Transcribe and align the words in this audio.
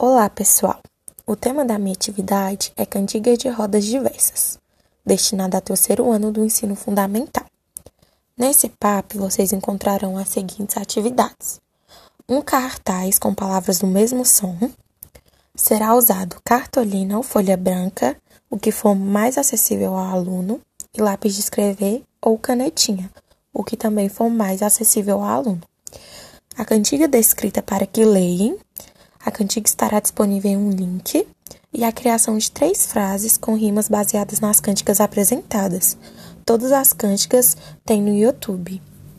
Olá, 0.00 0.30
pessoal! 0.30 0.78
O 1.26 1.34
tema 1.34 1.64
da 1.64 1.76
minha 1.76 1.92
atividade 1.92 2.72
é 2.76 2.86
Cantigas 2.86 3.36
de 3.36 3.48
Rodas 3.48 3.84
Diversas, 3.84 4.56
destinada 5.04 5.56
ao 5.56 5.60
terceiro 5.60 6.08
ano 6.08 6.30
do 6.30 6.44
ensino 6.44 6.76
fundamental. 6.76 7.44
Nesse 8.36 8.68
PAP, 8.68 9.14
vocês 9.14 9.52
encontrarão 9.52 10.16
as 10.16 10.28
seguintes 10.28 10.76
atividades: 10.76 11.60
um 12.28 12.40
cartaz 12.40 13.18
com 13.18 13.34
palavras 13.34 13.80
do 13.80 13.88
mesmo 13.88 14.24
som, 14.24 14.56
será 15.56 15.92
usado 15.96 16.40
cartolina 16.44 17.16
ou 17.16 17.24
folha 17.24 17.56
branca, 17.56 18.16
o 18.48 18.56
que 18.56 18.70
for 18.70 18.94
mais 18.94 19.36
acessível 19.36 19.96
ao 19.96 20.12
aluno, 20.12 20.60
e 20.96 21.02
lápis 21.02 21.34
de 21.34 21.40
escrever 21.40 22.04
ou 22.22 22.38
canetinha, 22.38 23.10
o 23.52 23.64
que 23.64 23.76
também 23.76 24.08
for 24.08 24.30
mais 24.30 24.62
acessível 24.62 25.16
ao 25.24 25.28
aluno. 25.28 25.62
A 26.56 26.64
cantiga 26.64 27.08
descrita 27.08 27.60
para 27.60 27.84
que 27.84 28.04
leem 28.04 28.56
a 29.24 29.30
cantiga 29.30 29.66
estará 29.66 30.00
disponível 30.00 30.50
em 30.50 30.56
um 30.56 30.70
link 30.70 31.26
e 31.72 31.84
a 31.84 31.92
criação 31.92 32.38
de 32.38 32.50
três 32.50 32.86
frases 32.86 33.36
com 33.36 33.54
rimas 33.54 33.88
baseadas 33.88 34.40
nas 34.40 34.60
cânticas 34.60 35.00
apresentadas. 35.00 35.96
Todas 36.44 36.72
as 36.72 36.92
cânticas 36.92 37.56
têm 37.84 38.00
no 38.00 38.14
YouTube. 38.14 38.80